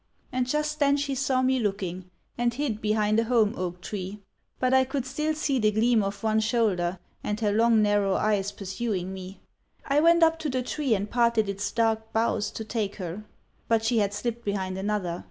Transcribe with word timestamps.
And 0.31 0.47
just 0.47 0.79
then 0.79 0.97
she 0.97 1.13
saw 1.13 1.43
me 1.43 1.59
looking, 1.59 2.09
and 2.35 2.51
hid 2.55 2.81
behind 2.81 3.19
a 3.19 3.25
holm 3.25 3.53
oak 3.55 3.81
tree; 3.81 4.19
but 4.59 4.73
I 4.73 4.83
could 4.83 5.05
still 5.05 5.35
see 5.35 5.59
the 5.59 5.69
gleam 5.69 6.01
of 6.01 6.23
one 6.23 6.39
shoulder 6.39 6.97
and 7.23 7.39
her 7.39 7.51
long 7.51 7.83
narrow 7.83 8.15
eyes 8.15 8.51
pursuing 8.51 9.13
me. 9.13 9.41
I 9.85 9.99
went 9.99 10.23
up 10.23 10.39
to 10.39 10.49
the 10.49 10.63
tree 10.63 10.95
and 10.95 11.07
parted 11.07 11.47
its 11.47 11.71
dark 11.71 12.13
boughs 12.13 12.49
to 12.49 12.65
take 12.65 12.95
her; 12.95 13.25
but 13.67 13.85
she 13.85 13.99
had 13.99 14.11
slipped 14.11 14.43
behind 14.43 14.75
another. 14.75 15.19